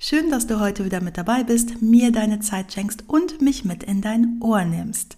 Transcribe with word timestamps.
Schön, 0.00 0.30
dass 0.30 0.46
du 0.46 0.60
heute 0.60 0.84
wieder 0.84 1.00
mit 1.00 1.18
dabei 1.18 1.42
bist, 1.42 1.82
mir 1.82 2.12
deine 2.12 2.38
Zeit 2.38 2.72
schenkst 2.72 3.02
und 3.08 3.42
mich 3.42 3.64
mit 3.64 3.82
in 3.82 4.00
dein 4.00 4.38
Ohr 4.40 4.64
nimmst. 4.64 5.16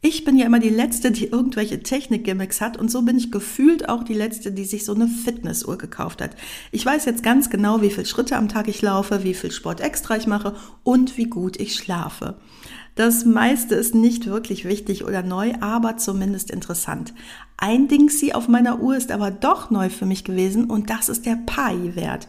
Ich 0.00 0.24
bin 0.24 0.38
ja 0.38 0.46
immer 0.46 0.60
die 0.60 0.68
Letzte, 0.68 1.10
die 1.10 1.26
irgendwelche 1.26 1.82
Technik-Gimmicks 1.82 2.60
hat 2.60 2.76
und 2.76 2.92
so 2.92 3.02
bin 3.02 3.18
ich 3.18 3.32
gefühlt 3.32 3.88
auch 3.88 4.04
die 4.04 4.14
Letzte, 4.14 4.52
die 4.52 4.64
sich 4.64 4.84
so 4.84 4.94
eine 4.94 5.08
Fitnessuhr 5.08 5.78
gekauft 5.78 6.22
hat. 6.22 6.36
Ich 6.70 6.86
weiß 6.86 7.04
jetzt 7.06 7.24
ganz 7.24 7.50
genau, 7.50 7.82
wie 7.82 7.90
viele 7.90 8.06
Schritte 8.06 8.36
am 8.36 8.48
Tag 8.48 8.68
ich 8.68 8.82
laufe, 8.82 9.24
wie 9.24 9.34
viel 9.34 9.50
Sport 9.50 9.80
extra 9.80 10.16
ich 10.16 10.28
mache 10.28 10.54
und 10.84 11.16
wie 11.16 11.26
gut 11.26 11.58
ich 11.58 11.74
schlafe. 11.74 12.36
Das 12.94 13.24
meiste 13.24 13.74
ist 13.74 13.96
nicht 13.96 14.26
wirklich 14.26 14.64
wichtig 14.64 15.04
oder 15.04 15.24
neu, 15.24 15.54
aber 15.60 15.96
zumindest 15.96 16.52
interessant. 16.52 17.14
Ein 17.56 17.88
Ding 17.88 18.10
sie 18.10 18.32
auf 18.32 18.46
meiner 18.46 18.80
Uhr 18.80 18.96
ist 18.96 19.10
aber 19.10 19.32
doch 19.32 19.70
neu 19.70 19.90
für 19.90 20.06
mich 20.06 20.22
gewesen 20.22 20.70
und 20.70 20.88
das 20.88 21.08
ist 21.08 21.26
der 21.26 21.36
PAI-Wert. 21.46 22.28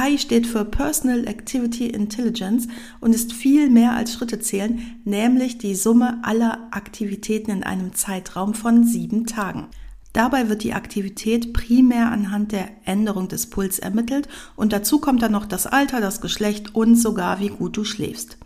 PAI 0.00 0.16
steht 0.16 0.46
für 0.46 0.64
Personal 0.64 1.26
Activity 1.26 1.86
Intelligence 1.88 2.68
und 3.00 3.14
ist 3.14 3.34
viel 3.34 3.68
mehr 3.68 3.92
als 3.92 4.14
Schritte 4.14 4.40
zählen, 4.40 4.80
nämlich 5.04 5.58
die 5.58 5.74
Summe 5.74 6.20
aller 6.22 6.68
Aktivitäten 6.70 7.50
in 7.50 7.62
einem 7.64 7.92
Zeitraum 7.92 8.54
von 8.54 8.84
sieben 8.84 9.26
Tagen. 9.26 9.66
Dabei 10.14 10.48
wird 10.48 10.64
die 10.64 10.72
Aktivität 10.72 11.52
primär 11.52 12.10
anhand 12.10 12.52
der 12.52 12.70
Änderung 12.86 13.28
des 13.28 13.50
Puls 13.50 13.78
ermittelt 13.78 14.26
und 14.56 14.72
dazu 14.72 15.00
kommt 15.00 15.20
dann 15.20 15.32
noch 15.32 15.44
das 15.44 15.66
Alter, 15.66 16.00
das 16.00 16.22
Geschlecht 16.22 16.74
und 16.74 16.96
sogar 16.96 17.38
wie 17.38 17.50
gut 17.50 17.76
du 17.76 17.84
schläfst. 17.84 18.38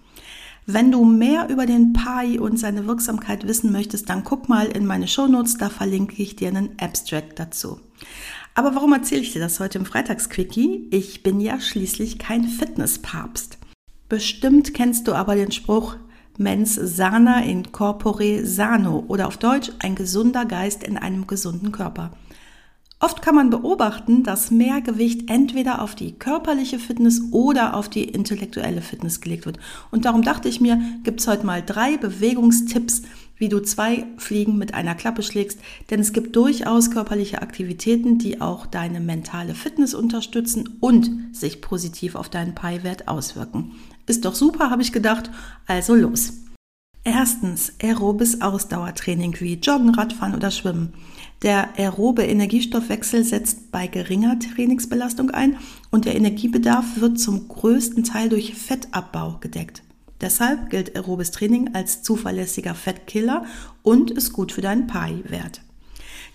Wenn 0.66 0.90
du 0.90 1.04
mehr 1.04 1.48
über 1.50 1.66
den 1.66 1.92
PAI 1.92 2.40
und 2.40 2.58
seine 2.58 2.86
Wirksamkeit 2.88 3.46
wissen 3.46 3.70
möchtest, 3.70 4.08
dann 4.08 4.24
guck 4.24 4.48
mal 4.48 4.66
in 4.66 4.86
meine 4.86 5.06
Shownotes, 5.06 5.58
da 5.58 5.68
verlinke 5.68 6.20
ich 6.20 6.34
dir 6.34 6.48
einen 6.48 6.70
Abstract 6.80 7.38
dazu. 7.38 7.78
Aber 8.54 8.74
warum 8.76 8.92
erzähle 8.92 9.22
ich 9.22 9.32
dir 9.32 9.40
das 9.40 9.58
heute 9.58 9.78
im 9.78 9.84
Freitagsquickie? 9.84 10.86
Ich 10.92 11.24
bin 11.24 11.40
ja 11.40 11.60
schließlich 11.60 12.18
kein 12.18 12.44
Fitnesspapst. 12.44 13.58
Bestimmt 14.08 14.74
kennst 14.74 15.08
du 15.08 15.12
aber 15.12 15.34
den 15.34 15.50
Spruch 15.50 15.96
Mens 16.36 16.74
sana 16.74 17.44
in 17.44 17.70
corpore 17.70 18.44
sano 18.44 19.04
oder 19.06 19.28
auf 19.28 19.36
Deutsch 19.36 19.70
ein 19.78 19.94
gesunder 19.94 20.44
Geist 20.44 20.82
in 20.82 20.96
einem 20.96 21.26
gesunden 21.26 21.70
Körper. 21.70 22.10
Oft 23.00 23.22
kann 23.22 23.34
man 23.34 23.50
beobachten, 23.50 24.22
dass 24.22 24.50
mehr 24.50 24.80
Gewicht 24.80 25.30
entweder 25.30 25.82
auf 25.82 25.94
die 25.94 26.12
körperliche 26.12 26.78
Fitness 26.78 27.20
oder 27.32 27.74
auf 27.74 27.88
die 27.88 28.04
intellektuelle 28.04 28.82
Fitness 28.82 29.20
gelegt 29.20 29.46
wird. 29.46 29.58
Und 29.90 30.06
darum 30.06 30.22
dachte 30.22 30.48
ich 30.48 30.60
mir, 30.60 30.80
gibt 31.02 31.20
es 31.20 31.26
heute 31.28 31.44
mal 31.44 31.62
drei 31.62 31.96
Bewegungstipps, 31.98 33.02
wie 33.36 33.48
du 33.48 33.60
zwei 33.60 34.06
Fliegen 34.16 34.58
mit 34.58 34.74
einer 34.74 34.94
Klappe 34.94 35.22
schlägst, 35.22 35.58
denn 35.90 36.00
es 36.00 36.12
gibt 36.12 36.36
durchaus 36.36 36.90
körperliche 36.90 37.42
Aktivitäten, 37.42 38.18
die 38.18 38.40
auch 38.40 38.66
deine 38.66 39.00
mentale 39.00 39.54
Fitness 39.54 39.94
unterstützen 39.94 40.76
und 40.80 41.10
sich 41.32 41.60
positiv 41.60 42.14
auf 42.14 42.28
deinen 42.28 42.54
Pi-Wert 42.54 43.08
auswirken. 43.08 43.72
Ist 44.06 44.24
doch 44.24 44.34
super, 44.34 44.70
habe 44.70 44.82
ich 44.82 44.92
gedacht, 44.92 45.30
also 45.66 45.94
los. 45.94 46.34
Erstens 47.06 47.74
aerobes 47.82 48.40
Ausdauertraining 48.40 49.36
wie 49.40 49.54
Joggen, 49.54 49.90
Radfahren 49.90 50.34
oder 50.34 50.50
Schwimmen. 50.50 50.94
Der 51.42 51.78
aerobe 51.78 52.22
Energiestoffwechsel 52.22 53.24
setzt 53.24 53.70
bei 53.70 53.86
geringer 53.86 54.38
Trainingsbelastung 54.38 55.30
ein 55.30 55.58
und 55.90 56.06
der 56.06 56.16
Energiebedarf 56.16 57.00
wird 57.00 57.20
zum 57.20 57.48
größten 57.48 58.04
Teil 58.04 58.30
durch 58.30 58.54
Fettabbau 58.54 59.36
gedeckt. 59.40 59.82
Deshalb 60.20 60.70
gilt 60.70 60.94
aerobes 60.96 61.30
Training 61.30 61.74
als 61.74 62.02
zuverlässiger 62.02 62.74
Fettkiller 62.74 63.44
und 63.82 64.10
ist 64.10 64.32
gut 64.32 64.52
für 64.52 64.62
deinen 64.62 64.86
PAI-Wert. 64.86 65.60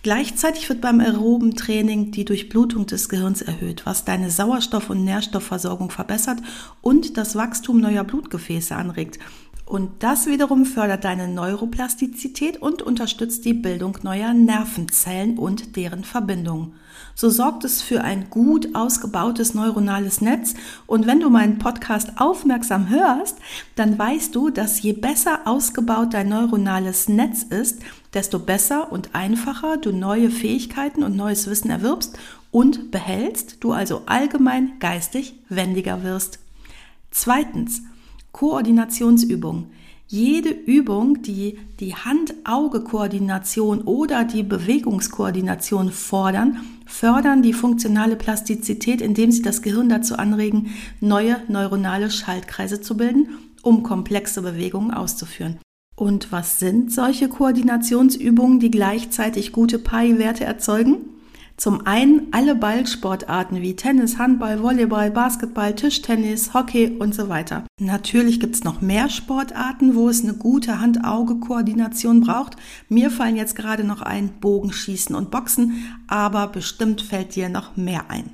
Gleichzeitig 0.01 0.69
wird 0.69 0.79
beim 0.79 1.01
aeroben 1.01 1.55
Training 1.55 2.11
die 2.11 2.23
Durchblutung 2.23 2.85
des 2.85 3.09
Gehirns 3.09 3.41
erhöht, 3.41 3.85
was 3.85 4.05
deine 4.05 4.31
Sauerstoff- 4.31 4.89
und 4.89 5.03
Nährstoffversorgung 5.03 5.91
verbessert 5.91 6.39
und 6.81 7.17
das 7.17 7.35
Wachstum 7.35 7.81
neuer 7.81 8.05
Blutgefäße 8.05 8.75
anregt. 8.75 9.19
Und 9.69 10.01
das 10.01 10.25
wiederum 10.25 10.65
fördert 10.65 11.03
deine 11.03 11.27
Neuroplastizität 11.27 12.59
und 12.59 12.81
unterstützt 12.81 13.45
die 13.45 13.53
Bildung 13.53 13.99
neuer 14.01 14.33
Nervenzellen 14.33 15.37
und 15.37 15.75
deren 15.75 16.03
Verbindungen. 16.03 16.73
So 17.13 17.29
sorgt 17.29 17.65
es 17.65 17.79
für 17.79 18.01
ein 18.01 18.31
gut 18.31 18.73
ausgebautes 18.73 19.53
neuronales 19.53 20.21
Netz. 20.21 20.55
Und 20.87 21.05
wenn 21.05 21.19
du 21.19 21.29
meinen 21.29 21.59
Podcast 21.59 22.13
aufmerksam 22.19 22.89
hörst, 22.89 23.37
dann 23.75 23.99
weißt 23.99 24.33
du, 24.33 24.49
dass 24.49 24.81
je 24.81 24.93
besser 24.93 25.41
ausgebaut 25.45 26.15
dein 26.15 26.29
neuronales 26.29 27.07
Netz 27.07 27.43
ist, 27.43 27.83
desto 28.15 28.39
besser 28.39 28.91
und 28.91 29.13
einfacher 29.13 29.77
du 29.77 29.91
neue 29.91 30.31
Fähigkeiten 30.31 31.03
und 31.03 31.15
neues 31.15 31.47
Wissen 31.47 31.69
erwirbst 31.69 32.17
und 32.49 32.89
behältst, 32.89 33.57
du 33.59 33.73
also 33.73 34.01
allgemein 34.07 34.79
geistig 34.79 35.35
wendiger 35.47 36.01
wirst. 36.01 36.39
Zweitens, 37.11 37.83
Koordinationsübung. 38.31 39.71
Jede 40.07 40.49
Übung, 40.49 41.21
die 41.21 41.59
die 41.79 41.93
Hand-Auge-Koordination 41.93 43.81
oder 43.81 44.23
die 44.23 44.41
Bewegungskoordination 44.41 45.91
fordern, 45.91 46.57
fördern 46.87 47.43
die 47.43 47.53
funktionale 47.53 48.15
Plastizität, 48.15 49.01
indem 49.01 49.31
sie 49.31 49.43
das 49.43 49.61
Gehirn 49.61 49.87
dazu 49.87 50.15
anregen, 50.15 50.71
neue 50.99 51.37
neuronale 51.47 52.09
Schaltkreise 52.09 52.81
zu 52.81 52.97
bilden, 52.97 53.29
um 53.61 53.83
komplexe 53.83 54.41
Bewegungen 54.41 54.91
auszuführen. 54.91 55.59
Und 55.95 56.31
was 56.31 56.59
sind 56.59 56.91
solche 56.91 57.29
Koordinationsübungen, 57.29 58.59
die 58.59 58.71
gleichzeitig 58.71 59.51
gute 59.51 59.77
Pi-Werte 59.77 60.43
erzeugen? 60.43 61.18
Zum 61.59 61.85
einen 61.85 62.27
alle 62.31 62.55
Ballsportarten 62.55 63.61
wie 63.61 63.75
Tennis, 63.75 64.17
Handball, 64.17 64.63
Volleyball, 64.63 65.11
Basketball, 65.11 65.75
Tischtennis, 65.75 66.53
Hockey 66.53 66.95
und 66.99 67.13
so 67.13 67.27
weiter. 67.27 67.65
Natürlich 67.81 68.39
gibt 68.39 68.55
es 68.55 68.63
noch 68.63 68.79
mehr 68.79 69.09
Sportarten, 69.09 69.93
wo 69.93 70.07
es 70.07 70.23
eine 70.23 70.35
gute 70.35 70.79
Hand-Auge-Koordination 70.79 72.21
braucht. 72.21 72.55
Mir 72.87 73.11
fallen 73.11 73.35
jetzt 73.35 73.57
gerade 73.57 73.83
noch 73.83 74.01
ein 74.01 74.29
Bogenschießen 74.39 75.13
und 75.13 75.31
Boxen, 75.31 75.83
aber 76.07 76.47
bestimmt 76.47 77.01
fällt 77.01 77.35
dir 77.35 77.49
noch 77.49 77.75
mehr 77.75 78.09
ein. 78.09 78.31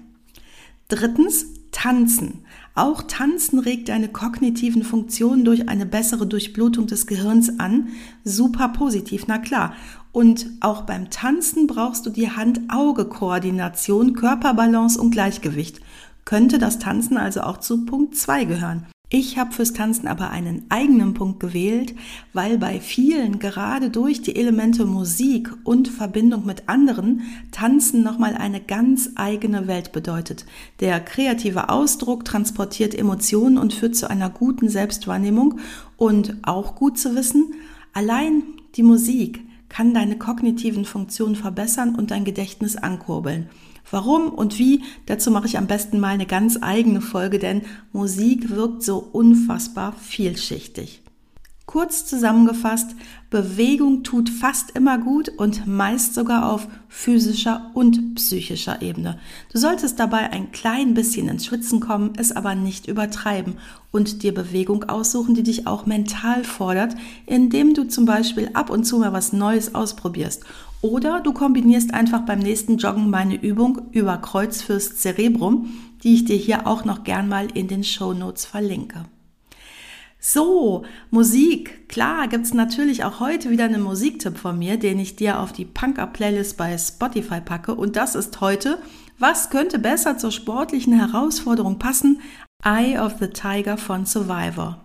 Drittens, 0.87 1.47
Tanzen. 1.75 2.45
Auch 2.73 3.03
Tanzen 3.03 3.59
regt 3.59 3.89
deine 3.89 4.07
kognitiven 4.07 4.83
Funktionen 4.83 5.43
durch 5.43 5.67
eine 5.67 5.85
bessere 5.85 6.25
Durchblutung 6.25 6.87
des 6.87 7.05
Gehirns 7.05 7.59
an. 7.59 7.89
Super 8.23 8.69
positiv, 8.69 9.25
na 9.27 9.39
klar. 9.39 9.73
Und 10.13 10.47
auch 10.61 10.83
beim 10.83 11.09
Tanzen 11.09 11.67
brauchst 11.67 12.05
du 12.05 12.11
die 12.11 12.31
Hand-Auge-Koordination, 12.31 14.13
Körperbalance 14.13 14.99
und 14.99 15.11
Gleichgewicht. 15.11 15.81
Könnte 16.23 16.59
das 16.59 16.79
Tanzen 16.79 17.17
also 17.17 17.41
auch 17.41 17.57
zu 17.57 17.85
Punkt 17.85 18.15
2 18.15 18.45
gehören? 18.45 18.85
Ich 19.09 19.37
habe 19.37 19.51
fürs 19.51 19.73
Tanzen 19.73 20.07
aber 20.07 20.31
einen 20.31 20.65
eigenen 20.69 21.13
Punkt 21.13 21.39
gewählt, 21.39 21.93
weil 22.33 22.57
bei 22.57 22.79
vielen 22.79 23.37
gerade 23.37 23.91
durch 23.91 24.21
die 24.23 24.35
Elemente 24.35 24.85
Musik 24.85 25.51
und 25.63 25.87
Verbindung 25.87 26.45
mit 26.45 26.67
anderen 26.67 27.21
Tanzen 27.51 28.03
nochmal 28.03 28.33
eine 28.33 28.59
ganz 28.59 29.11
eigene 29.15 29.67
Welt 29.67 29.91
bedeutet. 29.91 30.45
Der 30.79 30.99
kreative 30.99 31.69
Ausdruck 31.69 32.25
transportiert 32.25 32.95
Emotionen 32.95 33.59
und 33.59 33.73
führt 33.73 33.95
zu 33.95 34.09
einer 34.09 34.31
guten 34.31 34.69
Selbstwahrnehmung 34.69 35.59
und 35.97 36.37
auch 36.41 36.75
gut 36.75 36.97
zu 36.97 37.15
wissen, 37.15 37.53
allein 37.93 38.41
die 38.75 38.83
Musik 38.83 39.41
kann 39.69 39.93
deine 39.93 40.17
kognitiven 40.17 40.85
Funktionen 40.85 41.35
verbessern 41.35 41.95
und 41.95 42.09
dein 42.09 42.25
Gedächtnis 42.25 42.75
ankurbeln. 42.75 43.49
Warum 43.91 44.29
und 44.29 44.57
wie, 44.57 44.83
dazu 45.05 45.31
mache 45.31 45.45
ich 45.45 45.57
am 45.57 45.67
besten 45.67 45.99
mal 45.99 46.09
eine 46.09 46.25
ganz 46.25 46.57
eigene 46.61 47.01
Folge, 47.01 47.39
denn 47.39 47.61
Musik 47.93 48.49
wirkt 48.49 48.83
so 48.83 48.97
unfassbar 48.97 49.93
vielschichtig. 49.93 51.01
Kurz 51.65 52.05
zusammengefasst, 52.05 52.95
Bewegung 53.31 54.03
tut 54.03 54.29
fast 54.29 54.71
immer 54.71 54.99
gut 54.99 55.29
und 55.29 55.65
meist 55.65 56.13
sogar 56.13 56.51
auf 56.51 56.67
physischer 56.87 57.71
und 57.73 58.15
psychischer 58.15 58.83
Ebene. 58.83 59.17
Du 59.51 59.57
solltest 59.57 59.99
dabei 59.99 60.29
ein 60.29 60.51
klein 60.51 60.93
bisschen 60.93 61.27
ins 61.27 61.47
Schwitzen 61.47 61.79
kommen, 61.79 62.13
es 62.17 62.31
aber 62.31 62.53
nicht 62.53 62.87
übertreiben 62.87 63.55
und 63.91 64.21
dir 64.21 64.31
Bewegung 64.33 64.83
aussuchen, 64.83 65.33
die 65.33 65.41
dich 65.41 65.65
auch 65.65 65.87
mental 65.87 66.43
fordert, 66.43 66.95
indem 67.25 67.73
du 67.73 67.87
zum 67.87 68.05
Beispiel 68.05 68.51
ab 68.53 68.69
und 68.69 68.85
zu 68.85 68.99
mal 68.99 69.11
was 69.11 69.33
Neues 69.33 69.73
ausprobierst. 69.73 70.43
Oder 70.81 71.19
du 71.19 71.33
kombinierst 71.33 71.95
einfach 71.95 72.21
beim 72.27 72.39
nächsten 72.39 72.77
Joggen 72.77 73.09
meine 73.09 73.41
Übung 73.41 73.89
über 73.91 74.17
Kreuz 74.17 74.61
fürs 74.61 74.99
Cerebrum, 74.99 75.73
die 76.03 76.13
ich 76.13 76.25
dir 76.25 76.37
hier 76.37 76.67
auch 76.67 76.85
noch 76.85 77.03
gern 77.03 77.27
mal 77.27 77.47
in 77.55 77.67
den 77.67 77.83
Show 77.83 78.13
Notes 78.13 78.45
verlinke. 78.45 79.05
So, 80.27 80.81
Musik. 81.11 81.87
Klar, 81.87 82.27
gibt's 82.27 82.51
natürlich 82.51 83.03
auch 83.03 83.19
heute 83.19 83.51
wieder 83.51 83.65
einen 83.65 83.83
Musiktipp 83.83 84.39
von 84.39 84.57
mir, 84.57 84.77
den 84.77 84.97
ich 84.97 85.15
dir 85.15 85.39
auf 85.39 85.53
die 85.53 85.65
Punk-Up-Playlist 85.65 86.57
bei 86.57 86.75
Spotify 86.79 87.41
packe. 87.41 87.75
Und 87.75 87.95
das 87.95 88.15
ist 88.15 88.41
heute, 88.41 88.79
was 89.19 89.51
könnte 89.51 89.77
besser 89.77 90.17
zur 90.17 90.31
sportlichen 90.31 90.93
Herausforderung 90.93 91.77
passen? 91.77 92.21
Eye 92.63 92.97
of 92.97 93.17
the 93.19 93.27
Tiger 93.27 93.77
von 93.77 94.07
Survivor. 94.07 94.84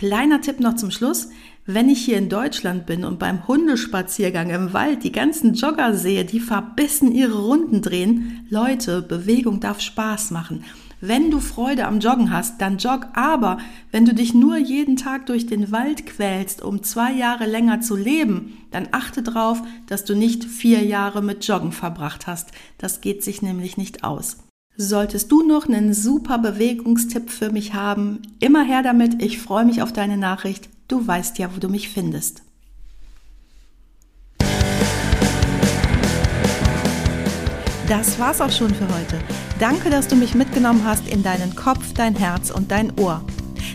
Kleiner 0.00 0.40
Tipp 0.40 0.60
noch 0.60 0.76
zum 0.76 0.90
Schluss. 0.90 1.28
Wenn 1.66 1.90
ich 1.90 2.02
hier 2.02 2.16
in 2.16 2.30
Deutschland 2.30 2.86
bin 2.86 3.04
und 3.04 3.18
beim 3.18 3.46
Hundespaziergang 3.46 4.48
im 4.48 4.72
Wald 4.72 5.04
die 5.04 5.12
ganzen 5.12 5.52
Jogger 5.52 5.92
sehe, 5.92 6.24
die 6.24 6.40
verbissen 6.40 7.12
ihre 7.12 7.38
Runden 7.38 7.82
drehen, 7.82 8.46
Leute, 8.48 9.02
Bewegung 9.02 9.60
darf 9.60 9.82
Spaß 9.82 10.30
machen. 10.30 10.64
Wenn 11.02 11.30
du 11.30 11.38
Freude 11.38 11.86
am 11.86 12.00
Joggen 12.00 12.32
hast, 12.32 12.62
dann 12.62 12.78
jogg, 12.78 13.08
aber 13.12 13.58
wenn 13.92 14.06
du 14.06 14.14
dich 14.14 14.32
nur 14.32 14.56
jeden 14.56 14.96
Tag 14.96 15.26
durch 15.26 15.44
den 15.46 15.70
Wald 15.70 16.06
quälst, 16.06 16.62
um 16.62 16.82
zwei 16.82 17.12
Jahre 17.12 17.44
länger 17.44 17.82
zu 17.82 17.94
leben, 17.94 18.56
dann 18.70 18.88
achte 18.92 19.22
darauf, 19.22 19.60
dass 19.86 20.06
du 20.06 20.16
nicht 20.16 20.46
vier 20.46 20.82
Jahre 20.82 21.20
mit 21.20 21.46
Joggen 21.46 21.72
verbracht 21.72 22.26
hast. 22.26 22.52
Das 22.78 23.02
geht 23.02 23.22
sich 23.22 23.42
nämlich 23.42 23.76
nicht 23.76 24.02
aus. 24.02 24.38
Solltest 24.82 25.30
du 25.30 25.42
noch 25.42 25.68
einen 25.68 25.92
super 25.92 26.38
Bewegungstipp 26.38 27.28
für 27.28 27.50
mich 27.50 27.74
haben, 27.74 28.22
immer 28.40 28.64
her 28.64 28.82
damit. 28.82 29.22
Ich 29.22 29.38
freue 29.38 29.66
mich 29.66 29.82
auf 29.82 29.92
deine 29.92 30.16
Nachricht. 30.16 30.70
Du 30.88 31.06
weißt 31.06 31.38
ja, 31.38 31.54
wo 31.54 31.60
du 31.60 31.68
mich 31.68 31.90
findest. 31.90 32.40
Das 37.88 38.18
war's 38.18 38.40
auch 38.40 38.50
schon 38.50 38.74
für 38.74 38.88
heute. 38.88 39.18
Danke, 39.58 39.90
dass 39.90 40.08
du 40.08 40.16
mich 40.16 40.34
mitgenommen 40.34 40.82
hast 40.86 41.06
in 41.06 41.22
deinen 41.22 41.54
Kopf, 41.54 41.92
dein 41.92 42.16
Herz 42.16 42.50
und 42.50 42.70
dein 42.70 42.98
Ohr. 42.98 43.22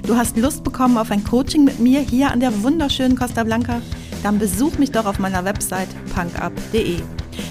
Du 0.07 0.17
hast 0.17 0.37
Lust 0.37 0.63
bekommen 0.63 0.97
auf 0.97 1.11
ein 1.11 1.23
Coaching 1.23 1.65
mit 1.65 1.79
mir 1.79 1.99
hier 1.99 2.31
an 2.31 2.39
der 2.39 2.63
wunderschönen 2.63 3.15
Costa 3.15 3.43
Blanca? 3.43 3.79
Dann 4.23 4.39
besuch 4.39 4.79
mich 4.79 4.89
doch 4.89 5.05
auf 5.05 5.19
meiner 5.19 5.45
Website 5.45 5.89
punkup.de. 6.15 7.03